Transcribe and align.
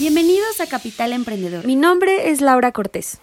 Bienvenidos 0.00 0.62
a 0.62 0.66
Capital 0.66 1.12
Emprendedor. 1.12 1.66
Mi 1.66 1.76
nombre 1.76 2.30
es 2.30 2.40
Laura 2.40 2.72
Cortés. 2.72 3.20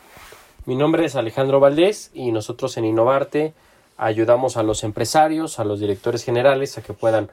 Mi 0.67 0.76
nombre 0.76 1.05
es 1.05 1.16
Alejandro 1.16 1.59
Valdés 1.59 2.12
y 2.13 2.31
nosotros 2.31 2.77
en 2.77 2.86
Innovarte 2.86 3.55
ayudamos 3.98 4.58
a 4.58 4.63
los 4.63 4.84
empresarios, 4.84 5.58
a 5.58 5.63
los 5.63 5.80
directores 5.80 6.23
generales 6.23 6.77
a 6.77 6.84
que 6.84 6.94
puedan 6.94 7.31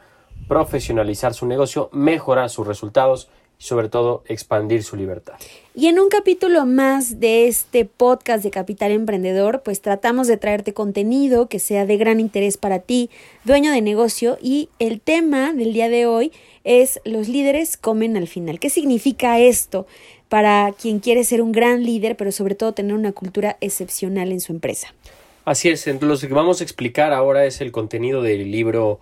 profesionalizar 0.49 1.35
su 1.35 1.45
negocio, 1.45 1.91
mejorar 1.93 2.49
sus 2.49 2.67
resultados 2.67 3.29
y 3.59 3.65
sobre 3.65 3.89
todo 3.89 4.23
expandir 4.27 4.83
su 4.83 4.97
libertad. 4.97 5.35
Y 5.75 5.89
en 5.89 5.99
un 5.99 6.09
capítulo 6.09 6.67
más 6.67 7.19
de 7.19 7.49
este 7.49 7.85
podcast 7.85 8.45
de 8.45 8.51
Capital 8.51 8.93
Emprendedor, 8.93 9.63
pues 9.65 9.81
tratamos 9.81 10.29
de 10.29 10.37
traerte 10.37 10.73
contenido 10.73 11.49
que 11.49 11.59
sea 11.59 11.85
de 11.87 11.97
gran 11.97 12.21
interés 12.21 12.57
para 12.57 12.79
ti, 12.79 13.11
dueño 13.45 13.73
de 13.73 13.83
negocio, 13.83 14.39
y 14.41 14.69
el 14.79 15.01
tema 15.01 15.53
del 15.53 15.73
día 15.73 15.89
de 15.89 16.07
hoy 16.07 16.33
es 16.63 17.01
los 17.05 17.29
líderes 17.29 17.77
comen 17.77 18.17
al 18.17 18.29
final. 18.29 18.61
¿Qué 18.61 18.71
significa 18.71 19.41
esto 19.41 19.87
para 20.29 20.73
quien 20.81 21.01
quiere 21.01 21.25
ser 21.25 21.43
un 21.43 21.53
gran 21.53 21.85
líder, 21.85 22.17
pero 22.17 22.33
sobre 22.33 22.55
todo 22.55 22.73
tener 22.73 22.95
una 22.95 23.13
cultura 23.13 23.57
excepcional 23.61 24.33
en 24.33 24.41
su 24.41 24.53
empresa? 24.53 24.95
Así 25.45 25.69
es, 25.69 25.87
lo 25.87 26.17
que 26.17 26.27
vamos 26.29 26.61
a 26.61 26.65
explicar 26.65 27.13
ahora 27.13 27.45
es 27.45 27.61
el 27.61 27.71
contenido 27.71 28.23
del 28.23 28.51
libro 28.51 29.01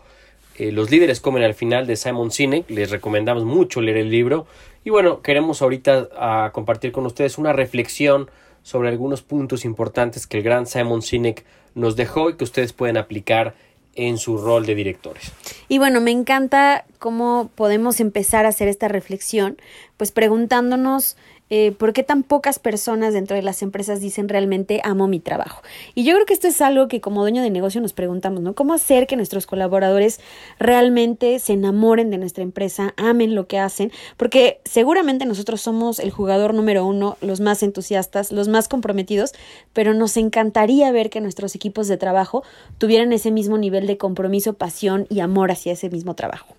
eh, 0.63 0.73
Los 0.73 0.91
líderes 0.91 1.21
comen 1.21 1.43
al 1.43 1.55
final 1.55 1.87
de 1.87 1.97
Simon 1.97 2.31
Sinek. 2.31 2.71
Les 2.71 2.91
recomendamos 2.91 3.45
mucho 3.45 3.81
leer 3.81 3.99
el 3.99 4.11
libro. 4.11 4.47
Y 4.85 4.91
bueno, 4.91 5.23
queremos 5.23 5.63
ahorita 5.63 6.09
a 6.17 6.51
compartir 6.53 6.93
con 6.93 7.07
ustedes 7.07 7.39
una 7.39 7.53
reflexión 7.53 8.31
sobre 8.63 8.89
algunos 8.89 9.23
puntos 9.23 9.65
importantes 9.65 10.27
que 10.27 10.39
el 10.39 10.43
gran 10.43 10.67
Simon 10.67 11.03
Sinek 11.03 11.45
nos 11.75 11.97
dejó 11.97 12.31
y 12.31 12.37
que 12.37 12.45
ustedes 12.45 12.73
pueden 12.73 12.97
aplicar 12.97 13.55
en 13.95 14.19
su 14.19 14.39
rol 14.39 14.65
de 14.67 14.75
directores. 14.75 15.33
Y 15.69 15.79
bueno, 15.79 16.01
me 16.01 16.11
encanta 16.11 16.85
cómo 16.99 17.51
podemos 17.55 18.01
empezar 18.01 18.47
a 18.47 18.49
hacer 18.49 18.69
esta 18.69 18.89
reflexión, 18.89 19.59
pues 19.97 20.13
preguntándonos 20.13 21.17
eh, 21.55 21.71
por 21.73 21.93
qué 21.93 22.03
tan 22.03 22.23
pocas 22.23 22.59
personas 22.59 23.13
dentro 23.13 23.37
de 23.37 23.43
las 23.43 23.61
empresas 23.61 24.01
dicen 24.01 24.31
realmente 24.31 24.81
amo 24.85 25.07
mi 25.07 25.21
trabajo. 25.21 25.61
Y 25.95 26.03
yo 26.03 26.15
creo 26.15 26.25
que 26.25 26.33
esto 26.33 26.49
es 26.49 26.63
algo 26.63 26.89
que 26.89 27.03
como 27.03 27.21
dueño 27.21 27.43
de 27.43 27.51
negocio 27.51 27.79
nos 27.83 27.93
preguntamos, 27.93 28.41
¿no? 28.41 28.55
¿Cómo 28.55 28.73
hacer 28.73 29.07
que 29.07 29.17
nuestros 29.17 29.45
colaboradores 29.45 30.19
realmente 30.59 31.39
se 31.41 31.53
enamoren 31.53 32.09
de 32.09 32.17
nuestra 32.17 32.43
empresa, 32.43 32.95
amen 32.97 33.35
lo 33.35 33.49
que 33.49 33.59
hacen? 33.59 33.93
Porque 34.17 34.61
seguramente 34.65 35.27
nosotros 35.27 35.61
somos 35.61 35.99
el 35.99 36.11
jugador 36.11 36.55
número 36.55 36.87
uno, 36.87 37.19
los 37.21 37.41
más 37.41 37.63
entusiastas, 37.63 38.33
los 38.33 38.49
más 38.49 38.67
comprometidos, 38.67 39.33
pero 39.75 39.93
nos 39.93 40.17
encantaría 40.17 40.91
ver 40.91 41.11
que 41.11 41.21
nuestros 41.21 41.55
equipos 41.55 41.87
de 41.87 41.99
trabajo 41.99 42.45
tuvieran 42.79 43.13
ese 43.13 43.31
mismo 43.31 43.59
nivel 43.59 43.87
de 43.87 43.99
compromiso, 43.99 44.55
pasión 44.55 45.07
y 45.11 45.21
amor 45.21 45.51
hacia 45.51 45.75
ese 45.75 45.91
mismo 45.91 46.15
trabajo. 46.15 46.57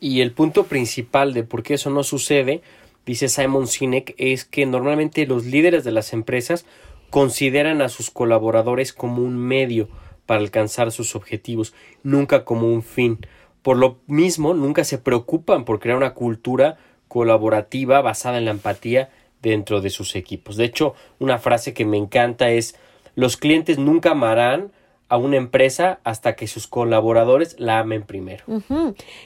Y 0.00 0.20
el 0.20 0.32
punto 0.32 0.64
principal 0.64 1.32
de 1.32 1.44
por 1.44 1.62
qué 1.62 1.74
eso 1.74 1.90
no 1.90 2.02
sucede 2.02 2.60
dice 3.06 3.28
Simon 3.28 3.66
Sinek, 3.66 4.14
es 4.18 4.44
que 4.44 4.66
normalmente 4.66 5.26
los 5.26 5.44
líderes 5.44 5.84
de 5.84 5.92
las 5.92 6.12
empresas 6.12 6.64
consideran 7.10 7.82
a 7.82 7.88
sus 7.88 8.10
colaboradores 8.10 8.92
como 8.92 9.22
un 9.22 9.36
medio 9.36 9.88
para 10.26 10.40
alcanzar 10.40 10.92
sus 10.92 11.14
objetivos, 11.14 11.74
nunca 12.02 12.44
como 12.44 12.72
un 12.72 12.82
fin. 12.82 13.18
Por 13.62 13.76
lo 13.76 13.98
mismo, 14.06 14.54
nunca 14.54 14.84
se 14.84 14.98
preocupan 14.98 15.64
por 15.64 15.78
crear 15.78 15.96
una 15.96 16.14
cultura 16.14 16.78
colaborativa 17.08 18.00
basada 18.00 18.38
en 18.38 18.46
la 18.46 18.52
empatía 18.52 19.10
dentro 19.42 19.80
de 19.80 19.90
sus 19.90 20.16
equipos. 20.16 20.56
De 20.56 20.64
hecho, 20.64 20.94
una 21.18 21.38
frase 21.38 21.74
que 21.74 21.84
me 21.84 21.98
encanta 21.98 22.50
es 22.50 22.76
los 23.14 23.36
clientes 23.36 23.78
nunca 23.78 24.12
amarán 24.12 24.72
a 25.12 25.18
una 25.18 25.36
empresa 25.36 26.00
hasta 26.04 26.36
que 26.36 26.46
sus 26.46 26.66
colaboradores 26.66 27.56
la 27.60 27.80
amen 27.80 28.02
primero. 28.02 28.44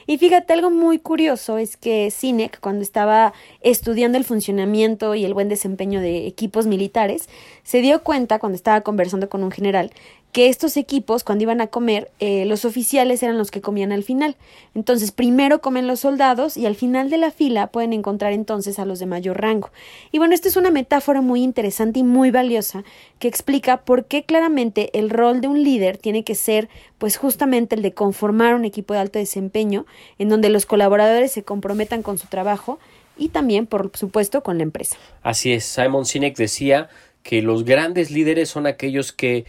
Y 0.05 0.17
fíjate, 0.17 0.51
algo 0.51 0.69
muy 0.69 0.99
curioso 0.99 1.57
es 1.57 1.77
que 1.77 2.11
Cinec, 2.11 2.59
cuando 2.59 2.81
estaba 2.81 3.31
estudiando 3.61 4.17
el 4.17 4.25
funcionamiento 4.25 5.15
y 5.15 5.23
el 5.23 5.33
buen 5.33 5.47
desempeño 5.47 6.01
de 6.01 6.27
equipos 6.27 6.67
militares, 6.67 7.29
se 7.63 7.79
dio 7.79 8.03
cuenta, 8.03 8.37
cuando 8.37 8.57
estaba 8.57 8.81
conversando 8.81 9.29
con 9.29 9.45
un 9.45 9.51
general, 9.51 9.93
que 10.37 10.49
estos 10.49 10.77
equipos, 10.77 11.23
cuando 11.23 11.45
iban 11.45 11.61
a 11.61 11.65
comer, 11.65 12.11
eh, 12.19 12.45
los 12.45 12.63
oficiales 12.63 13.23
eran 13.23 13.39
los 13.39 13.49
que 13.49 13.59
comían 13.59 13.91
al 13.91 14.03
final. 14.03 14.35
Entonces, 14.75 15.11
primero 15.11 15.61
comen 15.61 15.87
los 15.87 16.01
soldados 16.01 16.57
y 16.57 16.67
al 16.67 16.75
final 16.75 17.09
de 17.09 17.17
la 17.17 17.31
fila 17.31 17.71
pueden 17.71 17.91
encontrar 17.91 18.33
entonces 18.33 18.77
a 18.77 18.85
los 18.85 18.99
de 18.99 19.07
mayor 19.07 19.41
rango. 19.41 19.71
Y 20.11 20.19
bueno, 20.19 20.35
esta 20.35 20.47
es 20.47 20.55
una 20.55 20.69
metáfora 20.69 21.21
muy 21.21 21.41
interesante 21.41 22.01
y 22.01 22.03
muy 22.03 22.29
valiosa 22.29 22.83
que 23.17 23.27
explica 23.27 23.77
por 23.77 24.05
qué 24.05 24.25
claramente 24.25 24.91
el 24.93 25.09
rol 25.09 25.41
de 25.41 25.47
un 25.47 25.63
líder 25.63 25.97
tiene 25.97 26.23
que 26.23 26.35
ser, 26.35 26.69
pues 26.99 27.17
justamente 27.17 27.73
el 27.73 27.81
de 27.81 27.95
conformar 27.95 28.53
un 28.53 28.63
equipo 28.63 28.93
de 28.93 28.99
alto 28.99 29.17
desempeño, 29.17 29.87
en 30.19 30.29
donde 30.29 30.49
los 30.49 30.67
colaboradores 30.67 31.31
se 31.31 31.41
comprometan 31.41 32.03
con 32.03 32.19
su 32.19 32.27
trabajo 32.27 32.77
y 33.17 33.29
también, 33.29 33.65
por 33.65 33.89
supuesto, 33.95 34.43
con 34.43 34.57
la 34.57 34.63
empresa. 34.65 34.97
Así 35.23 35.51
es, 35.51 35.65
Simon 35.65 36.05
Sinek 36.05 36.37
decía 36.37 36.89
que 37.23 37.41
los 37.41 37.65
grandes 37.65 38.11
líderes 38.11 38.49
son 38.49 38.67
aquellos 38.67 39.11
que 39.11 39.45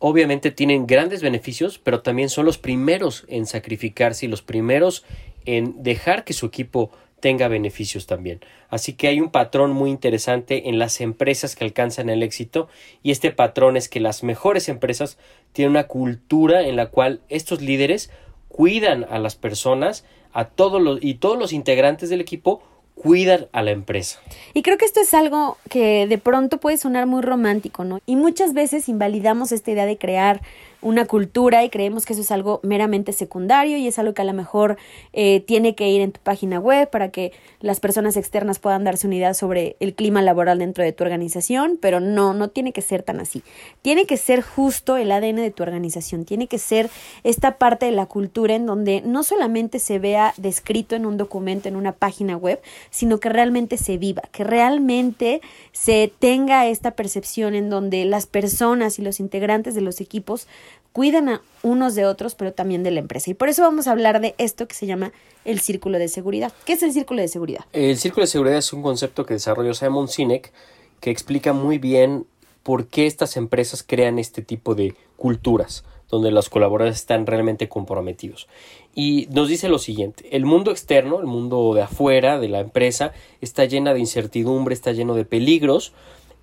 obviamente 0.00 0.50
tienen 0.50 0.86
grandes 0.86 1.22
beneficios, 1.22 1.78
pero 1.78 2.00
también 2.00 2.30
son 2.30 2.46
los 2.46 2.58
primeros 2.58 3.24
en 3.28 3.46
sacrificarse 3.46 4.26
y 4.26 4.28
los 4.28 4.42
primeros 4.42 5.04
en 5.44 5.82
dejar 5.82 6.24
que 6.24 6.32
su 6.32 6.46
equipo 6.46 6.90
tenga 7.20 7.48
beneficios 7.48 8.06
también. 8.06 8.40
Así 8.70 8.94
que 8.94 9.08
hay 9.08 9.20
un 9.20 9.30
patrón 9.30 9.72
muy 9.72 9.90
interesante 9.90 10.70
en 10.70 10.78
las 10.78 11.02
empresas 11.02 11.54
que 11.54 11.64
alcanzan 11.64 12.08
el 12.08 12.22
éxito 12.22 12.68
y 13.02 13.10
este 13.10 13.30
patrón 13.30 13.76
es 13.76 13.88
que 13.88 14.00
las 14.00 14.22
mejores 14.22 14.68
empresas 14.70 15.18
tienen 15.52 15.72
una 15.72 15.86
cultura 15.86 16.62
en 16.66 16.76
la 16.76 16.86
cual 16.86 17.20
estos 17.28 17.60
líderes 17.60 18.10
cuidan 18.48 19.06
a 19.10 19.18
las 19.18 19.36
personas, 19.36 20.06
a 20.32 20.46
todos 20.46 20.80
los 20.80 20.98
y 21.02 21.14
todos 21.14 21.38
los 21.38 21.52
integrantes 21.52 22.08
del 22.08 22.22
equipo 22.22 22.62
cuidan 23.02 23.48
a 23.52 23.62
la 23.62 23.70
empresa. 23.70 24.20
Y 24.52 24.62
creo 24.62 24.76
que 24.76 24.84
esto 24.84 25.00
es 25.00 25.14
algo 25.14 25.56
que 25.68 26.06
de 26.06 26.18
pronto 26.18 26.58
puede 26.58 26.76
sonar 26.76 27.06
muy 27.06 27.22
romántico, 27.22 27.84
¿no? 27.84 28.00
Y 28.06 28.16
muchas 28.16 28.52
veces 28.52 28.88
invalidamos 28.88 29.52
esta 29.52 29.70
idea 29.70 29.86
de 29.86 29.96
crear 29.96 30.42
una 30.82 31.06
cultura 31.06 31.64
y 31.64 31.70
creemos 31.70 32.06
que 32.06 32.14
eso 32.14 32.22
es 32.22 32.30
algo 32.30 32.60
meramente 32.62 33.12
secundario 33.12 33.76
y 33.76 33.86
es 33.86 33.98
algo 33.98 34.14
que 34.14 34.22
a 34.22 34.24
lo 34.24 34.32
mejor 34.32 34.76
eh, 35.12 35.40
tiene 35.40 35.74
que 35.74 35.88
ir 35.88 36.00
en 36.00 36.12
tu 36.12 36.20
página 36.20 36.58
web 36.58 36.88
para 36.90 37.10
que 37.10 37.32
las 37.60 37.80
personas 37.80 38.16
externas 38.16 38.58
puedan 38.58 38.84
darse 38.84 39.06
una 39.06 39.16
idea 39.16 39.34
sobre 39.34 39.76
el 39.80 39.94
clima 39.94 40.22
laboral 40.22 40.58
dentro 40.58 40.82
de 40.82 40.92
tu 40.92 41.04
organización, 41.04 41.78
pero 41.80 42.00
no, 42.00 42.34
no 42.34 42.48
tiene 42.48 42.72
que 42.72 42.82
ser 42.82 43.02
tan 43.02 43.20
así. 43.20 43.42
Tiene 43.82 44.06
que 44.06 44.16
ser 44.16 44.42
justo 44.42 44.96
el 44.96 45.12
ADN 45.12 45.36
de 45.36 45.50
tu 45.50 45.62
organización, 45.62 46.24
tiene 46.24 46.46
que 46.46 46.58
ser 46.58 46.90
esta 47.24 47.58
parte 47.58 47.86
de 47.86 47.92
la 47.92 48.06
cultura 48.06 48.54
en 48.54 48.66
donde 48.66 49.02
no 49.02 49.22
solamente 49.22 49.78
se 49.78 49.98
vea 49.98 50.34
descrito 50.36 50.96
en 50.96 51.06
un 51.06 51.16
documento, 51.16 51.68
en 51.68 51.76
una 51.76 51.92
página 51.92 52.36
web, 52.36 52.60
sino 52.90 53.20
que 53.20 53.28
realmente 53.28 53.76
se 53.76 53.98
viva, 53.98 54.22
que 54.32 54.44
realmente 54.44 55.40
se 55.72 56.12
tenga 56.18 56.66
esta 56.66 56.92
percepción 56.92 57.54
en 57.54 57.70
donde 57.70 58.04
las 58.04 58.26
personas 58.26 58.98
y 58.98 59.02
los 59.02 59.20
integrantes 59.20 59.74
de 59.74 59.80
los 59.80 60.00
equipos 60.00 60.46
cuidan 60.92 61.28
a 61.28 61.42
unos 61.62 61.94
de 61.94 62.06
otros, 62.06 62.34
pero 62.34 62.52
también 62.52 62.82
de 62.82 62.90
la 62.90 63.00
empresa. 63.00 63.30
Y 63.30 63.34
por 63.34 63.48
eso 63.48 63.62
vamos 63.62 63.86
a 63.86 63.92
hablar 63.92 64.20
de 64.20 64.34
esto 64.38 64.66
que 64.66 64.74
se 64.74 64.86
llama 64.86 65.12
el 65.44 65.60
círculo 65.60 65.98
de 65.98 66.08
seguridad. 66.08 66.52
¿Qué 66.64 66.74
es 66.74 66.82
el 66.82 66.92
círculo 66.92 67.20
de 67.20 67.28
seguridad? 67.28 67.64
El 67.72 67.96
círculo 67.96 68.24
de 68.24 68.30
seguridad 68.30 68.58
es 68.58 68.72
un 68.72 68.82
concepto 68.82 69.24
que 69.24 69.34
desarrolló 69.34 69.74
Simon 69.74 70.08
Sinek 70.08 70.52
que 71.00 71.10
explica 71.10 71.52
muy 71.52 71.78
bien 71.78 72.26
por 72.62 72.86
qué 72.86 73.06
estas 73.06 73.36
empresas 73.36 73.82
crean 73.86 74.18
este 74.18 74.42
tipo 74.42 74.74
de 74.74 74.94
culturas 75.16 75.84
donde 76.10 76.32
los 76.32 76.48
colaboradores 76.48 76.96
están 76.96 77.26
realmente 77.26 77.68
comprometidos. 77.68 78.48
Y 78.94 79.28
nos 79.30 79.48
dice 79.48 79.68
lo 79.68 79.78
siguiente, 79.78 80.36
el 80.36 80.44
mundo 80.44 80.72
externo, 80.72 81.20
el 81.20 81.26
mundo 81.26 81.72
de 81.72 81.82
afuera 81.82 82.40
de 82.40 82.48
la 82.48 82.58
empresa, 82.58 83.12
está 83.40 83.64
llena 83.64 83.94
de 83.94 84.00
incertidumbre, 84.00 84.74
está 84.74 84.90
lleno 84.92 85.14
de 85.14 85.24
peligros, 85.24 85.92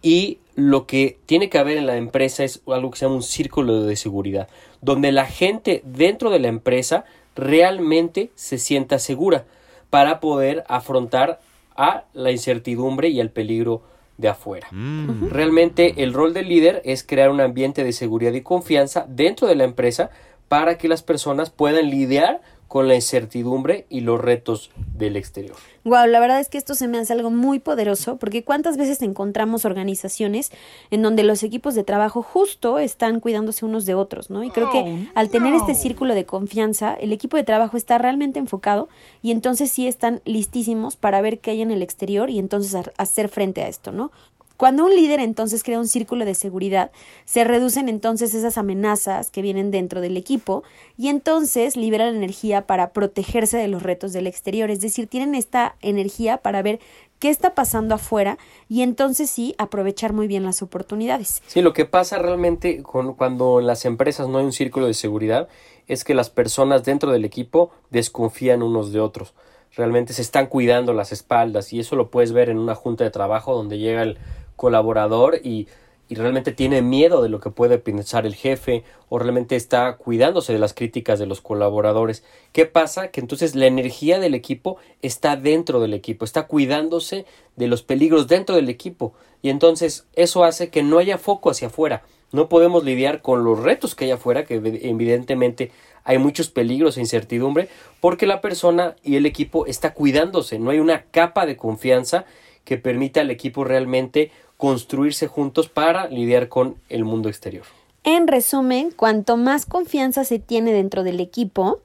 y 0.01 0.39
lo 0.55 0.87
que 0.87 1.19
tiene 1.25 1.49
que 1.49 1.57
haber 1.59 1.77
en 1.77 1.85
la 1.85 1.97
empresa 1.97 2.43
es 2.43 2.61
algo 2.67 2.91
que 2.91 2.97
se 2.97 3.05
llama 3.05 3.15
un 3.15 3.23
círculo 3.23 3.83
de 3.83 3.95
seguridad, 3.95 4.47
donde 4.81 5.11
la 5.11 5.25
gente 5.25 5.81
dentro 5.85 6.29
de 6.29 6.39
la 6.39 6.47
empresa 6.47 7.05
realmente 7.35 8.31
se 8.35 8.57
sienta 8.57 8.99
segura 8.99 9.45
para 9.89 10.19
poder 10.19 10.63
afrontar 10.67 11.39
a 11.75 12.05
la 12.13 12.31
incertidumbre 12.31 13.09
y 13.09 13.21
al 13.21 13.29
peligro 13.29 13.83
de 14.17 14.29
afuera. 14.29 14.67
Mm. 14.71 15.29
Realmente 15.29 16.03
el 16.03 16.13
rol 16.13 16.33
del 16.33 16.49
líder 16.49 16.81
es 16.85 17.03
crear 17.03 17.29
un 17.29 17.39
ambiente 17.39 17.83
de 17.83 17.93
seguridad 17.93 18.33
y 18.33 18.41
confianza 18.41 19.05
dentro 19.07 19.47
de 19.47 19.55
la 19.55 19.63
empresa 19.63 20.09
para 20.47 20.77
que 20.77 20.87
las 20.87 21.03
personas 21.03 21.49
puedan 21.49 21.89
lidiar 21.89 22.41
con 22.67 22.87
la 22.87 22.95
incertidumbre 22.95 23.85
y 23.89 24.01
los 24.01 24.19
retos 24.19 24.71
del 24.97 25.15
exterior. 25.15 25.55
Wow, 25.85 26.05
la 26.07 26.19
verdad 26.19 26.41
es 26.41 26.49
que 26.49 26.57
esto 26.57 26.75
se 26.75 26.89
me 26.89 26.97
hace 26.97 27.13
algo 27.13 27.29
muy 27.29 27.59
poderoso 27.59 28.17
porque 28.17 28.43
cuántas 28.43 28.75
veces 28.75 29.01
encontramos 29.01 29.63
organizaciones 29.63 30.51
en 30.91 31.01
donde 31.01 31.23
los 31.23 31.43
equipos 31.43 31.75
de 31.75 31.85
trabajo 31.85 32.21
justo 32.21 32.77
están 32.77 33.21
cuidándose 33.21 33.63
unos 33.63 33.85
de 33.85 33.93
otros, 33.93 34.29
¿no? 34.29 34.43
Y 34.43 34.49
creo 34.49 34.69
que 34.69 35.07
al 35.15 35.29
tener 35.29 35.53
este 35.53 35.75
círculo 35.75 36.13
de 36.13 36.25
confianza, 36.25 36.93
el 36.93 37.13
equipo 37.13 37.37
de 37.37 37.45
trabajo 37.45 37.77
está 37.77 37.97
realmente 37.97 38.37
enfocado 38.37 38.89
y 39.21 39.31
entonces 39.31 39.71
sí 39.71 39.87
están 39.87 40.21
listísimos 40.25 40.97
para 40.97 41.21
ver 41.21 41.39
qué 41.39 41.51
hay 41.51 41.61
en 41.61 41.71
el 41.71 41.81
exterior 41.81 42.29
y 42.29 42.37
entonces 42.37 42.75
hacer 42.97 43.29
frente 43.29 43.63
a 43.63 43.69
esto, 43.69 43.93
¿no? 43.93 44.11
Cuando 44.57 44.85
un 44.85 44.95
líder 44.95 45.19
entonces 45.19 45.63
crea 45.63 45.77
un 45.77 45.87
círculo 45.87 46.25
de 46.25 46.33
seguridad, 46.33 46.89
se 47.25 47.43
reducen 47.43 47.89
entonces 47.89 48.33
esas 48.33 48.57
amenazas 48.57 49.29
que 49.29 49.43
vienen 49.43 49.69
dentro 49.69 50.01
del 50.01 50.17
equipo 50.17 50.63
y 50.97 51.09
entonces 51.09 51.77
libera 51.77 52.09
la 52.09 52.17
energía 52.17 52.65
para 52.65 52.89
protegerse 52.89 53.57
de 53.57 53.67
los 53.67 53.83
retos 53.83 54.13
del 54.13 54.25
exterior, 54.25 54.71
es 54.71 54.81
decir, 54.81 55.05
tienen 55.05 55.35
esta 55.35 55.75
energía 55.81 56.37
para 56.37 56.63
ver 56.63 56.79
qué 57.19 57.29
está 57.29 57.53
pasando 57.53 57.93
afuera 57.93 58.39
y 58.67 58.81
entonces 58.81 59.29
sí 59.29 59.53
aprovechar 59.59 60.11
muy 60.11 60.25
bien 60.25 60.43
las 60.43 60.63
oportunidades. 60.63 61.43
Sí, 61.45 61.61
lo 61.61 61.73
que 61.73 61.85
pasa 61.85 62.17
realmente 62.17 62.81
con, 62.81 63.13
cuando 63.13 63.59
en 63.59 63.67
las 63.67 63.85
empresas 63.85 64.27
no 64.27 64.39
hay 64.39 64.45
un 64.45 64.53
círculo 64.53 64.87
de 64.87 64.95
seguridad 64.95 65.49
es 65.87 66.03
que 66.03 66.15
las 66.15 66.31
personas 66.31 66.83
dentro 66.83 67.11
del 67.11 67.25
equipo 67.25 67.69
desconfían 67.91 68.63
unos 68.63 68.91
de 68.91 69.01
otros. 69.01 69.35
Realmente 69.75 70.13
se 70.13 70.23
están 70.23 70.47
cuidando 70.47 70.93
las 70.93 71.11
espaldas 71.11 71.71
y 71.73 71.79
eso 71.79 71.95
lo 71.95 72.09
puedes 72.09 72.31
ver 72.31 72.49
en 72.49 72.57
una 72.57 72.73
junta 72.73 73.03
de 73.03 73.11
trabajo 73.11 73.53
donde 73.53 73.77
llega 73.77 74.01
el 74.01 74.17
colaborador 74.57 75.39
y, 75.41 75.69
y 76.09 76.15
realmente 76.15 76.51
tiene 76.51 76.81
miedo 76.81 77.21
de 77.21 77.29
lo 77.29 77.39
que 77.39 77.49
puede 77.49 77.77
pensar 77.77 78.25
el 78.25 78.35
jefe 78.35 78.83
o 79.07 79.19
realmente 79.19 79.55
está 79.55 79.95
cuidándose 79.95 80.51
de 80.51 80.59
las 80.59 80.73
críticas 80.73 81.19
de 81.19 81.25
los 81.25 81.39
colaboradores. 81.39 82.23
¿Qué 82.51 82.65
pasa? 82.65 83.09
Que 83.09 83.21
entonces 83.21 83.55
la 83.55 83.67
energía 83.67 84.19
del 84.19 84.33
equipo 84.33 84.77
está 85.01 85.37
dentro 85.37 85.79
del 85.79 85.93
equipo, 85.93 86.25
está 86.25 86.47
cuidándose 86.47 87.25
de 87.55 87.67
los 87.67 87.83
peligros 87.83 88.27
dentro 88.27 88.55
del 88.55 88.67
equipo 88.67 89.13
y 89.41 89.49
entonces 89.49 90.07
eso 90.13 90.43
hace 90.43 90.69
que 90.69 90.83
no 90.83 90.97
haya 90.97 91.17
foco 91.17 91.49
hacia 91.49 91.67
afuera. 91.67 92.03
No 92.33 92.49
podemos 92.49 92.83
lidiar 92.83 93.21
con 93.21 93.45
los 93.45 93.59
retos 93.63 93.95
que 93.95 94.03
hay 94.03 94.11
afuera, 94.11 94.43
que 94.43 94.61
evi- 94.61 94.79
evidentemente 94.81 95.71
hay 96.03 96.17
muchos 96.17 96.49
peligros 96.49 96.97
e 96.97 97.01
incertidumbre, 97.01 97.69
porque 98.01 98.25
la 98.25 98.41
persona 98.41 98.95
y 99.03 99.15
el 99.15 99.25
equipo 99.25 99.65
está 99.65 99.93
cuidándose, 99.93 100.59
no 100.59 100.71
hay 100.71 100.79
una 100.79 101.03
capa 101.11 101.45
de 101.45 101.55
confianza 101.55 102.25
que 102.67 102.77
permita 102.77 103.21
al 103.21 103.31
equipo 103.31 103.63
realmente 103.63 104.29
construirse 104.57 105.27
juntos 105.27 105.69
para 105.69 106.09
lidiar 106.09 106.49
con 106.49 106.75
el 106.89 107.05
mundo 107.05 107.29
exterior. 107.29 107.63
En 108.03 108.27
resumen, 108.27 108.91
cuanto 108.91 109.37
más 109.37 109.65
confianza 109.65 110.25
se 110.25 110.37
tiene 110.37 110.73
dentro 110.73 111.03
del 111.03 111.21
equipo, 111.21 111.81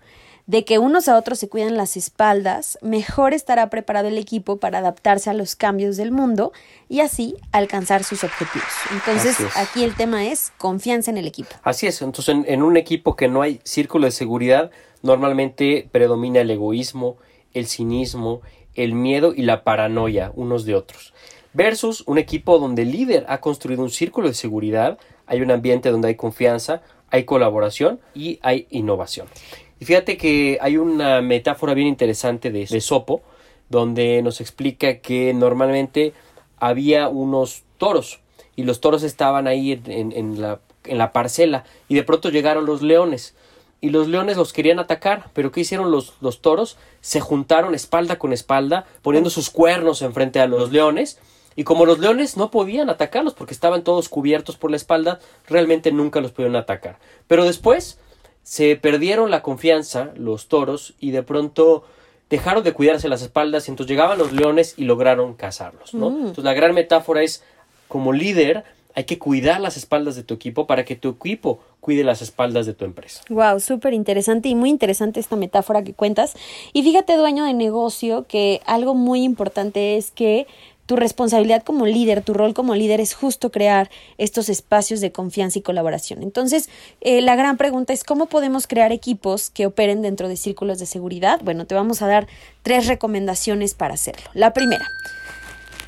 de 0.48 0.64
que 0.64 0.80
unos 0.80 1.06
a 1.06 1.16
otros 1.16 1.38
se 1.38 1.48
cuidan 1.48 1.76
las 1.76 1.96
espaldas, 1.96 2.80
mejor 2.82 3.32
estará 3.32 3.70
preparado 3.70 4.08
el 4.08 4.18
equipo 4.18 4.56
para 4.56 4.78
adaptarse 4.78 5.30
a 5.30 5.34
los 5.34 5.54
cambios 5.54 5.96
del 5.96 6.10
mundo 6.10 6.50
y 6.88 6.98
así 6.98 7.36
alcanzar 7.52 8.02
sus 8.02 8.24
objetivos. 8.24 8.66
Entonces, 8.90 9.36
aquí 9.54 9.84
el 9.84 9.94
tema 9.94 10.26
es 10.26 10.52
confianza 10.58 11.12
en 11.12 11.18
el 11.18 11.28
equipo. 11.28 11.50
Así 11.62 11.86
es, 11.86 12.02
entonces 12.02 12.34
en, 12.34 12.44
en 12.48 12.60
un 12.64 12.76
equipo 12.76 13.14
que 13.14 13.28
no 13.28 13.42
hay 13.42 13.60
círculo 13.62 14.06
de 14.06 14.10
seguridad, 14.10 14.72
normalmente 15.00 15.88
predomina 15.92 16.40
el 16.40 16.50
egoísmo, 16.50 17.18
el 17.54 17.68
cinismo, 17.68 18.40
el 18.74 18.94
miedo 18.94 19.32
y 19.34 19.42
la 19.42 19.64
paranoia 19.64 20.32
unos 20.34 20.64
de 20.64 20.74
otros. 20.74 21.12
Versus 21.54 22.02
un 22.06 22.18
equipo 22.18 22.58
donde 22.58 22.82
el 22.82 22.92
líder 22.92 23.26
ha 23.28 23.40
construido 23.40 23.82
un 23.82 23.90
círculo 23.90 24.28
de 24.28 24.34
seguridad, 24.34 24.98
hay 25.26 25.40
un 25.42 25.50
ambiente 25.50 25.90
donde 25.90 26.08
hay 26.08 26.14
confianza, 26.14 26.82
hay 27.10 27.24
colaboración 27.24 28.00
y 28.14 28.38
hay 28.42 28.66
innovación. 28.70 29.26
Y 29.78 29.84
fíjate 29.84 30.16
que 30.16 30.58
hay 30.60 30.76
una 30.78 31.20
metáfora 31.20 31.74
bien 31.74 31.88
interesante 31.88 32.50
de, 32.50 32.64
de 32.66 32.80
Sopo, 32.80 33.20
donde 33.68 34.22
nos 34.22 34.40
explica 34.40 34.98
que 34.98 35.34
normalmente 35.34 36.12
había 36.58 37.08
unos 37.08 37.64
toros 37.78 38.20
y 38.56 38.62
los 38.62 38.80
toros 38.80 39.02
estaban 39.02 39.46
ahí 39.46 39.72
en, 39.86 40.12
en- 40.12 40.40
la, 40.40 40.60
en 40.84 40.98
la 40.98 41.12
parcela 41.12 41.64
y 41.88 41.94
de 41.96 42.02
pronto 42.04 42.30
llegaron 42.30 42.64
los 42.66 42.80
leones 42.82 43.34
y 43.82 43.90
los 43.90 44.08
leones 44.08 44.36
los 44.36 44.52
querían 44.52 44.78
atacar, 44.78 45.26
pero 45.34 45.50
¿qué 45.50 45.60
hicieron 45.60 45.90
los, 45.90 46.14
los 46.20 46.40
toros? 46.40 46.78
Se 47.00 47.20
juntaron 47.20 47.74
espalda 47.74 48.16
con 48.16 48.32
espalda, 48.32 48.86
poniendo 49.02 49.28
sus 49.28 49.50
cuernos 49.50 50.02
enfrente 50.02 50.40
a 50.40 50.46
los 50.46 50.70
leones 50.70 51.18
y 51.56 51.64
como 51.64 51.84
los 51.84 51.98
leones 51.98 52.36
no 52.36 52.52
podían 52.52 52.88
atacarlos 52.90 53.34
porque 53.34 53.52
estaban 53.52 53.82
todos 53.82 54.08
cubiertos 54.08 54.56
por 54.56 54.70
la 54.70 54.76
espalda, 54.76 55.18
realmente 55.48 55.90
nunca 55.90 56.20
los 56.20 56.30
pudieron 56.30 56.54
atacar. 56.54 56.98
Pero 57.26 57.44
después 57.44 57.98
se 58.44 58.76
perdieron 58.76 59.32
la 59.32 59.42
confianza 59.42 60.12
los 60.14 60.46
toros 60.46 60.94
y 61.00 61.10
de 61.10 61.24
pronto 61.24 61.84
dejaron 62.30 62.62
de 62.62 62.72
cuidarse 62.72 63.08
las 63.08 63.20
espaldas 63.20 63.66
y 63.66 63.72
entonces 63.72 63.90
llegaban 63.90 64.16
los 64.16 64.32
leones 64.32 64.74
y 64.76 64.84
lograron 64.84 65.34
cazarlos, 65.34 65.92
¿no? 65.92 66.08
Entonces 66.08 66.44
la 66.44 66.54
gran 66.54 66.72
metáfora 66.72 67.22
es 67.22 67.42
como 67.88 68.12
líder 68.12 68.62
hay 68.94 69.04
que 69.04 69.18
cuidar 69.18 69.60
las 69.60 69.76
espaldas 69.76 70.16
de 70.16 70.22
tu 70.22 70.34
equipo 70.34 70.66
para 70.66 70.84
que 70.84 70.96
tu 70.96 71.10
equipo 71.10 71.60
cuide 71.80 72.04
las 72.04 72.22
espaldas 72.22 72.66
de 72.66 72.74
tu 72.74 72.84
empresa. 72.84 73.22
Wow, 73.28 73.60
súper 73.60 73.92
interesante 73.92 74.48
y 74.48 74.54
muy 74.54 74.70
interesante 74.70 75.20
esta 75.20 75.36
metáfora 75.36 75.82
que 75.82 75.94
cuentas. 75.94 76.34
Y 76.72 76.82
fíjate, 76.82 77.16
dueño 77.16 77.44
de 77.44 77.54
negocio, 77.54 78.26
que 78.28 78.60
algo 78.66 78.94
muy 78.94 79.22
importante 79.22 79.96
es 79.96 80.10
que 80.10 80.46
tu 80.86 80.96
responsabilidad 80.96 81.62
como 81.62 81.86
líder, 81.86 82.22
tu 82.22 82.34
rol 82.34 82.54
como 82.54 82.74
líder 82.74 83.00
es 83.00 83.14
justo 83.14 83.50
crear 83.50 83.90
estos 84.18 84.48
espacios 84.48 85.00
de 85.00 85.12
confianza 85.12 85.58
y 85.58 85.62
colaboración. 85.62 86.22
Entonces, 86.22 86.68
eh, 87.00 87.20
la 87.22 87.36
gran 87.36 87.56
pregunta 87.56 87.92
es 87.92 88.04
cómo 88.04 88.26
podemos 88.26 88.66
crear 88.66 88.92
equipos 88.92 89.48
que 89.48 89.66
operen 89.66 90.02
dentro 90.02 90.28
de 90.28 90.36
círculos 90.36 90.78
de 90.78 90.86
seguridad. 90.86 91.40
Bueno, 91.42 91.66
te 91.66 91.74
vamos 91.74 92.02
a 92.02 92.08
dar 92.08 92.26
tres 92.62 92.88
recomendaciones 92.88 93.74
para 93.74 93.94
hacerlo. 93.94 94.28
La 94.34 94.52
primera, 94.52 94.86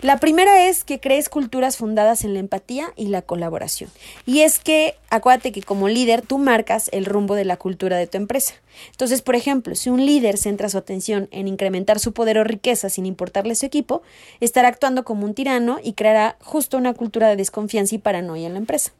la 0.04 0.18
primera 0.18 0.68
es 0.68 0.84
que 0.84 1.00
crees 1.00 1.30
culturas 1.30 1.78
fundadas 1.78 2.24
en 2.24 2.34
la 2.34 2.40
empatía 2.40 2.92
y 2.94 3.06
la 3.06 3.22
colaboración. 3.22 3.88
Y 4.26 4.40
es 4.40 4.58
que, 4.58 4.96
acuérdate 5.08 5.50
que 5.50 5.62
como 5.62 5.88
líder 5.88 6.20
tú 6.20 6.36
marcas 6.36 6.90
el 6.92 7.06
rumbo 7.06 7.34
de 7.34 7.46
la 7.46 7.56
cultura 7.56 7.96
de 7.96 8.06
tu 8.06 8.18
empresa. 8.18 8.52
Entonces, 8.90 9.22
por 9.22 9.34
ejemplo, 9.34 9.74
si 9.74 9.88
un 9.88 10.04
líder 10.04 10.36
centra 10.36 10.68
su 10.68 10.76
atención 10.76 11.28
en 11.30 11.48
incrementar 11.48 12.00
su 12.00 12.12
poder 12.12 12.36
o 12.36 12.44
riqueza 12.44 12.90
sin 12.90 13.06
importarle 13.06 13.54
su 13.54 13.64
equipo, 13.64 14.02
estará 14.40 14.68
actuando 14.68 15.04
como 15.04 15.24
un 15.24 15.32
tirano 15.32 15.78
y 15.82 15.94
creará 15.94 16.36
justo 16.42 16.76
una 16.76 16.92
cultura 16.92 17.28
de 17.28 17.36
desconfianza 17.36 17.94
y 17.94 17.98
paranoia 17.98 18.46
en 18.46 18.52
la 18.52 18.58
empresa. 18.58 18.92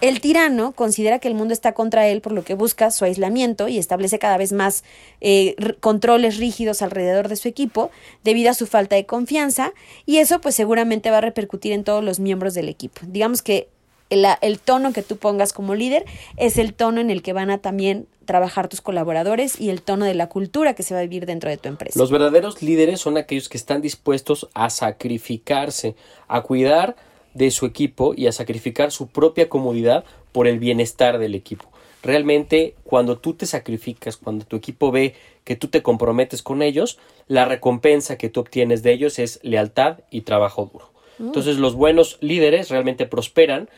El 0.00 0.20
tirano 0.20 0.72
considera 0.72 1.18
que 1.18 1.28
el 1.28 1.34
mundo 1.34 1.54
está 1.54 1.72
contra 1.72 2.06
él, 2.08 2.20
por 2.20 2.32
lo 2.32 2.44
que 2.44 2.54
busca 2.54 2.90
su 2.90 3.04
aislamiento 3.04 3.68
y 3.68 3.78
establece 3.78 4.18
cada 4.18 4.36
vez 4.36 4.52
más 4.52 4.84
eh, 5.20 5.54
controles 5.80 6.38
rígidos 6.38 6.82
alrededor 6.82 7.28
de 7.28 7.36
su 7.36 7.48
equipo 7.48 7.90
debido 8.22 8.50
a 8.50 8.54
su 8.54 8.66
falta 8.66 8.96
de 8.96 9.06
confianza 9.06 9.72
y 10.06 10.18
eso 10.18 10.40
pues 10.40 10.54
seguramente 10.54 11.10
va 11.10 11.18
a 11.18 11.22
repercutir 11.22 11.72
en 11.72 11.84
todos 11.84 12.04
los 12.04 12.20
miembros 12.20 12.54
del 12.54 12.68
equipo. 12.68 13.00
Digamos 13.06 13.42
que 13.42 13.68
el 14.10 14.60
tono 14.60 14.92
que 14.92 15.02
tú 15.02 15.16
pongas 15.16 15.52
como 15.52 15.74
líder 15.74 16.04
es 16.36 16.58
el 16.58 16.74
tono 16.74 17.00
en 17.00 17.10
el 17.10 17.22
que 17.22 17.32
van 17.32 17.50
a 17.50 17.58
también 17.58 18.06
trabajar 18.24 18.68
tus 18.68 18.80
colaboradores 18.80 19.60
y 19.60 19.70
el 19.70 19.82
tono 19.82 20.04
de 20.04 20.14
la 20.14 20.28
cultura 20.28 20.74
que 20.74 20.82
se 20.82 20.94
va 20.94 21.00
a 21.00 21.02
vivir 21.02 21.26
dentro 21.26 21.50
de 21.50 21.56
tu 21.56 21.68
empresa. 21.68 21.98
Los 21.98 22.10
verdaderos 22.10 22.62
líderes 22.62 23.00
son 23.00 23.16
aquellos 23.16 23.48
que 23.48 23.56
están 23.56 23.80
dispuestos 23.80 24.48
a 24.54 24.70
sacrificarse, 24.70 25.94
a 26.28 26.42
cuidar 26.42 26.96
de 27.34 27.50
su 27.50 27.66
equipo 27.66 28.14
y 28.16 28.26
a 28.26 28.32
sacrificar 28.32 28.90
su 28.90 29.08
propia 29.08 29.48
comodidad 29.48 30.04
por 30.32 30.46
el 30.46 30.58
bienestar 30.58 31.18
del 31.18 31.34
equipo. 31.34 31.68
Realmente, 32.02 32.74
cuando 32.84 33.18
tú 33.18 33.34
te 33.34 33.46
sacrificas, 33.46 34.16
cuando 34.16 34.44
tu 34.44 34.56
equipo 34.56 34.90
ve 34.90 35.14
que 35.44 35.56
tú 35.56 35.68
te 35.68 35.82
comprometes 35.82 36.42
con 36.42 36.62
ellos, 36.62 36.98
la 37.28 37.44
recompensa 37.44 38.18
que 38.18 38.28
tú 38.28 38.40
obtienes 38.40 38.82
de 38.82 38.92
ellos 38.92 39.18
es 39.18 39.40
lealtad 39.42 40.00
y 40.10 40.22
trabajo 40.22 40.70
duro. 40.72 40.90
Entonces, 41.18 41.58
los 41.58 41.74
buenos 41.74 42.18
líderes 42.20 42.70
realmente 42.70 43.06
prosperan 43.06 43.68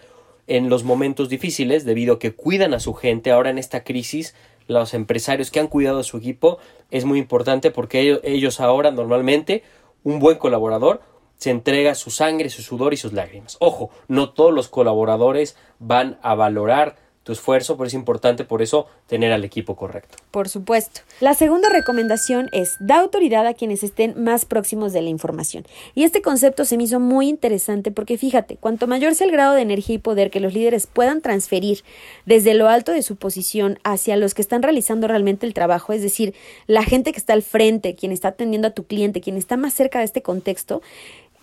en 0.47 0.69
los 0.69 0.85
momentos 0.85 1.29
difíciles 1.29 1.85
debido 1.85 2.15
a 2.15 2.19
que 2.19 2.33
cuidan 2.33 2.75
a 2.75 2.81
su 2.81 2.95
gente. 2.95 3.31
Ahora 3.31 3.51
en 3.51 3.59
esta 3.59 3.85
crisis, 3.85 4.35
los 4.69 4.95
empresarios 4.95 5.51
que 5.51 5.61
han 5.61 5.69
cuidado 5.69 6.01
a 6.01 6.05
su 6.05 6.17
equipo 6.17 6.59
es 6.91 7.05
muy 7.05 7.19
importante 7.19 7.71
porque 7.71 8.01
ellos, 8.01 8.21
ellos 8.23 8.61
ahora 8.61 8.91
normalmente, 8.91 9.63
un 10.03 10.19
buen 10.19 10.39
colaborador, 10.39 11.01
se 11.37 11.51
entrega 11.51 11.95
su 11.95 12.11
sangre, 12.11 12.51
su 12.51 12.63
sudor 12.63 12.95
y 12.95 12.97
sus 12.97 13.13
lágrimas. 13.13 13.57
Ojo, 13.61 13.91
no 14.09 14.31
todos 14.31 14.53
los 14.53 14.69
colaboradores 14.69 15.57
van 15.79 16.19
a 16.23 16.35
valorar 16.35 16.97
tu 17.27 17.33
esfuerzo, 17.33 17.77
pero 17.77 17.89
es 17.89 17.95
importante 17.95 18.45
por 18.45 18.63
eso 18.63 18.87
tener 19.09 19.33
al 19.33 19.45
equipo 19.45 19.75
correcto. 19.75 20.17
Por 20.31 20.49
supuesto. 20.49 21.01
La 21.19 21.35
segunda 21.35 21.69
recomendación 21.69 22.49
es 22.53 22.77
da 22.79 23.01
autoridad 23.01 23.49
a 23.49 23.55
quienes 23.55 23.83
estén 23.83 24.23
más 24.23 24.45
próximos 24.45 24.93
de 24.93 25.03
la 25.03 25.09
información. 25.09 25.67
Y 25.97 26.05
este 26.05 26.23
concepto 26.23 26.65
se 26.65 26.77
me 26.77 26.85
hizo 26.85 27.01
muy 27.01 27.29
interesante 27.29 27.91
porque 27.91 28.17
fíjate, 28.17 28.59
cuanto 28.59 28.87
mayor 28.87 29.17
sea 29.17 29.27
el 29.27 29.33
grado 29.33 29.55
de 29.55 29.63
energía 29.63 29.97
y 29.97 29.99
poder 29.99 30.31
que 30.31 30.39
los 30.39 30.55
líderes 30.55 30.87
puedan 30.87 31.21
transferir 31.21 31.83
desde 32.27 32.55
lo 32.55 32.69
alto 32.69 32.93
de 32.93 33.03
su 33.03 33.17
posición 33.17 33.81
hacia 33.83 34.17
los 34.17 34.33
que 34.33 34.43
están 34.43 34.63
realizando 34.63 35.09
realmente 35.09 35.47
el 35.47 35.55
trabajo, 35.55 35.93
es 35.93 36.03
decir, 36.03 36.33
la 36.69 36.85
gente 36.85 37.11
que 37.11 37.19
está 37.19 37.33
al 37.33 37.43
frente, 37.43 37.97
quien 37.97 38.13
está 38.13 38.29
atendiendo 38.29 38.69
a 38.69 38.75
tu 38.75 38.85
cliente, 38.85 39.21
quien 39.21 39.37
está 39.37 39.57
más 39.57 39.75
cerca 39.75 39.99
de 39.99 40.05
este 40.05 40.23
contexto, 40.23 40.81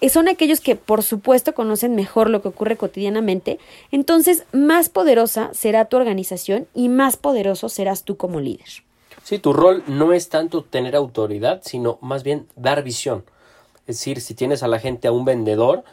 son 0.09 0.27
aquellos 0.27 0.61
que 0.61 0.75
por 0.75 1.03
supuesto 1.03 1.53
conocen 1.53 1.95
mejor 1.95 2.29
lo 2.29 2.41
que 2.41 2.49
ocurre 2.49 2.77
cotidianamente, 2.77 3.59
entonces 3.91 4.45
más 4.51 4.89
poderosa 4.89 5.49
será 5.53 5.85
tu 5.85 5.97
organización 5.97 6.67
y 6.73 6.89
más 6.89 7.17
poderoso 7.17 7.69
serás 7.69 8.03
tú 8.03 8.17
como 8.17 8.39
líder. 8.39 8.67
Sí, 9.23 9.39
tu 9.39 9.53
rol 9.53 9.83
no 9.87 10.11
es 10.11 10.29
tanto 10.29 10.63
tener 10.63 10.95
autoridad, 10.95 11.61
sino 11.63 11.97
más 12.01 12.23
bien 12.23 12.47
dar 12.55 12.83
visión. 12.83 13.23
Es 13.87 13.97
decir, 13.97 14.21
si 14.21 14.33
tienes 14.33 14.63
a 14.63 14.67
la 14.67 14.79
gente, 14.79 15.07
a 15.07 15.11
un 15.11 15.25
vendedor, 15.25 15.83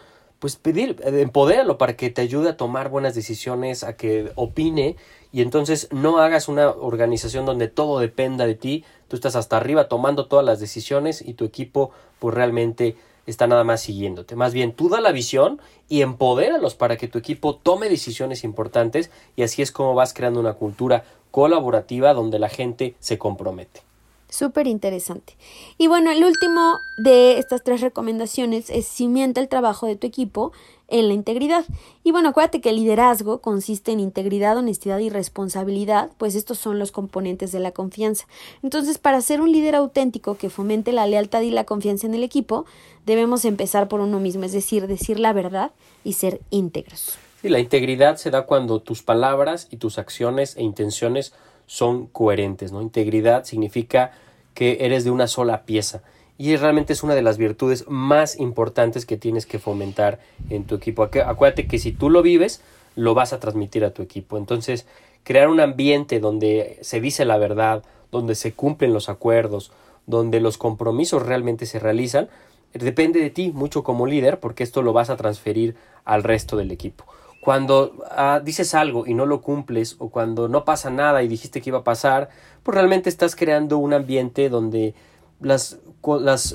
pues 0.40 0.56
pedir, 0.56 0.96
empodéralo 1.04 1.76
para 1.76 1.96
que 1.96 2.10
te 2.10 2.22
ayude 2.22 2.48
a 2.48 2.56
tomar 2.56 2.88
buenas 2.88 3.14
decisiones, 3.14 3.84
a 3.84 3.96
que 3.96 4.32
opine 4.36 4.96
y 5.32 5.42
entonces 5.42 5.88
no 5.92 6.18
hagas 6.18 6.48
una 6.48 6.70
organización 6.70 7.44
donde 7.44 7.68
todo 7.68 8.00
dependa 8.00 8.46
de 8.46 8.54
ti, 8.54 8.84
tú 9.06 9.16
estás 9.16 9.36
hasta 9.36 9.58
arriba 9.58 9.88
tomando 9.88 10.26
todas 10.26 10.44
las 10.44 10.58
decisiones 10.58 11.22
y 11.22 11.34
tu 11.34 11.44
equipo 11.44 11.90
pues 12.18 12.34
realmente 12.34 12.96
está 13.26 13.46
nada 13.46 13.64
más 13.64 13.80
siguiéndote. 13.80 14.36
Más 14.36 14.52
bien, 14.52 14.72
tú 14.72 14.88
da 14.88 15.00
la 15.00 15.12
visión 15.12 15.60
y 15.88 16.02
empodéralos 16.02 16.74
para 16.74 16.96
que 16.96 17.08
tu 17.08 17.18
equipo 17.18 17.56
tome 17.56 17.88
decisiones 17.88 18.44
importantes 18.44 19.10
y 19.36 19.42
así 19.42 19.62
es 19.62 19.72
como 19.72 19.94
vas 19.94 20.14
creando 20.14 20.40
una 20.40 20.54
cultura 20.54 21.04
colaborativa 21.30 22.14
donde 22.14 22.38
la 22.38 22.48
gente 22.48 22.94
se 22.98 23.18
compromete. 23.18 23.82
Súper 24.28 24.68
interesante. 24.68 25.36
Y 25.76 25.88
bueno, 25.88 26.12
el 26.12 26.22
último 26.22 26.78
de 26.98 27.38
estas 27.38 27.64
tres 27.64 27.80
recomendaciones 27.80 28.70
es 28.70 28.86
cimienta 28.86 29.40
el 29.40 29.48
trabajo 29.48 29.86
de 29.86 29.96
tu 29.96 30.06
equipo 30.06 30.52
en 30.90 31.08
la 31.08 31.14
integridad. 31.14 31.64
Y 32.04 32.12
bueno, 32.12 32.30
acuérdate 32.30 32.60
que 32.60 32.70
el 32.70 32.76
liderazgo 32.76 33.40
consiste 33.40 33.92
en 33.92 34.00
integridad, 34.00 34.56
honestidad 34.56 34.98
y 34.98 35.08
responsabilidad, 35.08 36.10
pues 36.18 36.34
estos 36.34 36.58
son 36.58 36.78
los 36.78 36.92
componentes 36.92 37.52
de 37.52 37.60
la 37.60 37.72
confianza. 37.72 38.26
Entonces, 38.62 38.98
para 38.98 39.20
ser 39.20 39.40
un 39.40 39.52
líder 39.52 39.76
auténtico 39.76 40.36
que 40.36 40.50
fomente 40.50 40.92
la 40.92 41.06
lealtad 41.06 41.40
y 41.42 41.50
la 41.50 41.64
confianza 41.64 42.06
en 42.06 42.14
el 42.14 42.22
equipo, 42.22 42.66
debemos 43.06 43.44
empezar 43.44 43.88
por 43.88 44.00
uno 44.00 44.20
mismo, 44.20 44.44
es 44.44 44.52
decir, 44.52 44.86
decir 44.86 45.18
la 45.18 45.32
verdad 45.32 45.72
y 46.04 46.14
ser 46.14 46.40
íntegros. 46.50 47.18
Y 47.42 47.48
la 47.48 47.58
integridad 47.58 48.16
se 48.16 48.30
da 48.30 48.42
cuando 48.42 48.80
tus 48.80 49.02
palabras 49.02 49.68
y 49.70 49.78
tus 49.78 49.98
acciones 49.98 50.56
e 50.56 50.62
intenciones 50.62 51.32
son 51.66 52.06
coherentes, 52.06 52.72
¿no? 52.72 52.82
Integridad 52.82 53.44
significa 53.44 54.12
que 54.54 54.78
eres 54.80 55.04
de 55.04 55.10
una 55.10 55.26
sola 55.26 55.64
pieza 55.64 56.02
y 56.40 56.56
realmente 56.56 56.94
es 56.94 57.02
una 57.02 57.14
de 57.14 57.20
las 57.20 57.36
virtudes 57.36 57.84
más 57.86 58.40
importantes 58.40 59.04
que 59.04 59.18
tienes 59.18 59.44
que 59.44 59.58
fomentar 59.58 60.20
en 60.48 60.64
tu 60.64 60.74
equipo. 60.74 61.02
Acuérdate 61.02 61.66
que 61.66 61.78
si 61.78 61.92
tú 61.92 62.08
lo 62.08 62.22
vives, 62.22 62.62
lo 62.96 63.12
vas 63.12 63.34
a 63.34 63.40
transmitir 63.40 63.84
a 63.84 63.92
tu 63.92 64.00
equipo. 64.00 64.38
Entonces, 64.38 64.86
crear 65.22 65.50
un 65.50 65.60
ambiente 65.60 66.18
donde 66.18 66.78
se 66.80 67.02
dice 67.02 67.26
la 67.26 67.36
verdad, 67.36 67.84
donde 68.10 68.34
se 68.34 68.54
cumplen 68.54 68.94
los 68.94 69.10
acuerdos, 69.10 69.70
donde 70.06 70.40
los 70.40 70.56
compromisos 70.56 71.26
realmente 71.26 71.66
se 71.66 71.78
realizan, 71.78 72.30
depende 72.72 73.20
de 73.20 73.28
ti 73.28 73.52
mucho 73.54 73.82
como 73.82 74.06
líder 74.06 74.40
porque 74.40 74.62
esto 74.62 74.80
lo 74.80 74.94
vas 74.94 75.10
a 75.10 75.18
transferir 75.18 75.76
al 76.06 76.22
resto 76.22 76.56
del 76.56 76.70
equipo. 76.70 77.04
Cuando 77.42 78.02
ah, 78.12 78.40
dices 78.42 78.74
algo 78.74 79.06
y 79.06 79.12
no 79.12 79.26
lo 79.26 79.42
cumples 79.42 79.96
o 79.98 80.08
cuando 80.08 80.48
no 80.48 80.64
pasa 80.64 80.88
nada 80.88 81.22
y 81.22 81.28
dijiste 81.28 81.60
que 81.60 81.68
iba 81.68 81.80
a 81.80 81.84
pasar, 81.84 82.30
pues 82.62 82.74
realmente 82.74 83.10
estás 83.10 83.36
creando 83.36 83.76
un 83.76 83.92
ambiente 83.92 84.48
donde 84.48 84.94
las, 85.40 85.78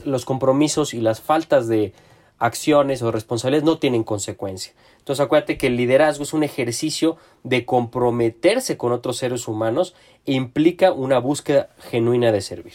los 0.06 0.25
compromisos 0.25 0.94
y 0.94 1.01
las 1.01 1.22
faltas 1.22 1.68
de 1.68 1.94
acciones 2.38 3.01
o 3.01 3.12
responsabilidades 3.12 3.65
no 3.65 3.77
tienen 3.77 4.04
consecuencia. 4.04 4.74
Entonces 5.00 5.24
acuérdate 5.24 5.58
que 5.58 5.68
el 5.68 5.77
liderazgo 5.77 6.24
es 6.24 6.34
un 6.34 6.44
ejercicio 6.44 7.18
de 7.44 7.65
comprometerse 7.65 8.77
con 8.77 8.92
otros 8.92 9.18
seres 9.18 9.48
humanos 9.48 9.96
e 10.25 10.34
implica 10.34 10.92
una 10.92 11.20
búsqueda 11.20 11.70
genuina 11.89 12.32
de 12.32 12.42
servir. 12.42 12.74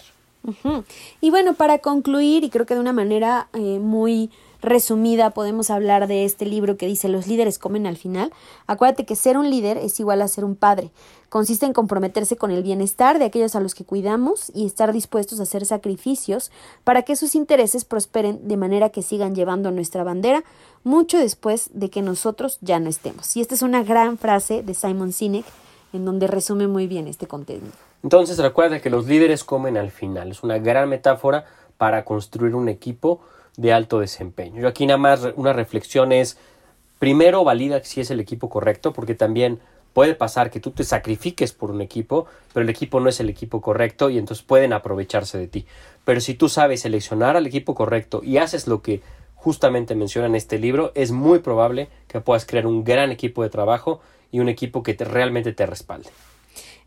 Y 1.20 1.30
bueno, 1.30 1.54
para 1.54 1.78
concluir, 1.78 2.44
y 2.44 2.50
creo 2.50 2.64
que 2.64 2.74
de 2.74 2.80
una 2.80 2.94
manera 2.94 3.48
eh, 3.52 3.78
muy 3.78 4.30
resumida 4.62 5.30
podemos 5.30 5.70
hablar 5.70 6.06
de 6.06 6.24
este 6.24 6.46
libro 6.46 6.76
que 6.76 6.86
dice 6.86 7.08
los 7.08 7.26
líderes 7.26 7.58
comen 7.58 7.86
al 7.86 7.96
final. 7.96 8.32
Acuérdate 8.66 9.04
que 9.04 9.16
ser 9.16 9.36
un 9.36 9.50
líder 9.50 9.76
es 9.78 9.98
igual 10.00 10.22
a 10.22 10.28
ser 10.28 10.44
un 10.44 10.56
padre. 10.56 10.90
Consiste 11.28 11.64
en 11.64 11.72
comprometerse 11.72 12.36
con 12.36 12.50
el 12.50 12.62
bienestar 12.62 13.18
de 13.18 13.26
aquellos 13.26 13.54
a 13.54 13.60
los 13.60 13.74
que 13.74 13.84
cuidamos 13.84 14.50
y 14.54 14.66
estar 14.66 14.92
dispuestos 14.92 15.38
a 15.38 15.44
hacer 15.44 15.64
sacrificios 15.64 16.50
para 16.82 17.02
que 17.02 17.16
sus 17.16 17.34
intereses 17.34 17.84
prosperen 17.84 18.48
de 18.48 18.56
manera 18.56 18.90
que 18.90 19.02
sigan 19.02 19.34
llevando 19.34 19.70
nuestra 19.70 20.02
bandera 20.02 20.42
mucho 20.82 21.18
después 21.18 21.70
de 21.72 21.88
que 21.88 22.02
nosotros 22.02 22.58
ya 22.60 22.80
no 22.80 22.88
estemos. 22.88 23.36
Y 23.36 23.40
esta 23.40 23.54
es 23.54 23.62
una 23.62 23.82
gran 23.84 24.18
frase 24.18 24.62
de 24.62 24.74
Simon 24.74 25.12
Sinek 25.12 25.44
en 25.92 26.04
donde 26.04 26.26
resume 26.26 26.68
muy 26.68 26.86
bien 26.86 27.06
este 27.08 27.26
contenido. 27.26 27.72
Entonces 28.02 28.38
recuerda 28.38 28.80
que 28.80 28.90
los 28.90 29.06
líderes 29.06 29.44
comen 29.44 29.76
al 29.76 29.90
final. 29.90 30.30
Es 30.30 30.42
una 30.42 30.58
gran 30.58 30.88
metáfora 30.88 31.44
para 31.76 32.04
construir 32.04 32.54
un 32.54 32.68
equipo 32.68 33.20
de 33.56 33.72
alto 33.72 34.00
desempeño. 34.00 34.60
Yo 34.62 34.68
aquí 34.68 34.86
nada 34.86 34.98
más 34.98 35.28
una 35.36 35.52
reflexión 35.52 36.12
es, 36.12 36.38
primero 36.98 37.44
valida 37.44 37.82
si 37.84 38.00
es 38.00 38.10
el 38.10 38.20
equipo 38.20 38.48
correcto, 38.48 38.92
porque 38.92 39.14
también 39.14 39.60
puede 39.92 40.14
pasar 40.14 40.50
que 40.50 40.60
tú 40.60 40.70
te 40.70 40.84
sacrifiques 40.84 41.52
por 41.52 41.70
un 41.70 41.80
equipo, 41.80 42.26
pero 42.52 42.62
el 42.64 42.70
equipo 42.70 43.00
no 43.00 43.08
es 43.08 43.20
el 43.20 43.28
equipo 43.28 43.60
correcto 43.60 44.10
y 44.10 44.18
entonces 44.18 44.44
pueden 44.44 44.72
aprovecharse 44.72 45.38
de 45.38 45.48
ti. 45.48 45.66
Pero 46.04 46.20
si 46.20 46.34
tú 46.34 46.48
sabes 46.48 46.82
seleccionar 46.82 47.36
al 47.36 47.46
equipo 47.46 47.74
correcto 47.74 48.20
y 48.22 48.38
haces 48.38 48.66
lo 48.66 48.82
que 48.82 49.02
justamente 49.34 49.94
menciona 49.94 50.26
en 50.26 50.34
este 50.34 50.58
libro, 50.58 50.92
es 50.94 51.10
muy 51.10 51.40
probable 51.40 51.88
que 52.08 52.20
puedas 52.20 52.44
crear 52.44 52.66
un 52.66 52.84
gran 52.84 53.10
equipo 53.10 53.42
de 53.42 53.50
trabajo 53.50 54.00
y 54.30 54.38
un 54.38 54.48
equipo 54.48 54.82
que 54.82 54.94
te, 54.94 55.04
realmente 55.04 55.52
te 55.52 55.66
respalde. 55.66 56.10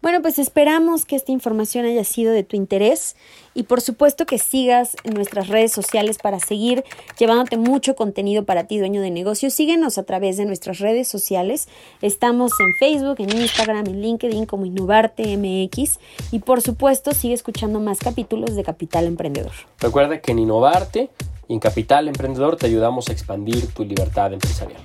Bueno, 0.04 0.22
pues 0.22 0.38
esperamos 0.38 1.06
que 1.06 1.16
esta 1.16 1.32
información 1.32 1.86
haya 1.86 2.04
sido 2.04 2.34
de 2.34 2.44
tu 2.44 2.58
interés 2.58 3.16
y 3.54 3.64
por 3.64 3.80
supuesto 3.80 4.26
que 4.26 4.38
sigas 4.38 4.98
en 5.06 5.14
nuestras 5.14 5.48
redes 5.48 5.72
sociales 5.72 6.18
para 6.22 6.42
seguir 6.42 6.84
llevándote 7.18 7.56
mucho 7.56 7.96
contenido 7.96 8.44
para 8.44 8.66
ti, 8.66 8.80
dueño 8.80 9.00
de 9.00 9.12
negocio. 9.12 9.50
Síguenos 9.50 9.98
a 9.98 10.04
través 10.04 10.36
de 10.36 10.44
nuestras 10.44 10.80
redes 10.80 11.08
sociales. 11.08 11.70
Estamos 12.02 12.52
en 12.60 12.76
Facebook, 12.80 13.16
en 13.20 13.32
Instagram, 13.32 13.88
en 13.88 14.02
LinkedIn 14.02 14.46
como 14.46 14.66
Innovarte 14.66 15.38
MX 15.38 16.00
y 16.34 16.40
por 16.40 16.62
supuesto 16.62 17.14
sigue 17.14 17.36
escuchando 17.36 17.80
más 17.80 18.00
capítulos 18.00 18.58
de 18.58 18.64
Capital 18.66 19.06
Emprendedor. 19.06 19.54
Recuerda 19.80 20.20
que 20.20 20.34
en 20.34 20.40
Innovarte 20.40 21.12
y 21.48 21.54
en 21.54 21.62
Capital 21.62 22.10
Emprendedor 22.10 22.58
te 22.58 22.66
ayudamos 22.66 23.08
a 23.08 23.14
expandir 23.14 23.74
tu 23.74 23.86
libertad 23.86 24.34
empresarial. 24.34 24.82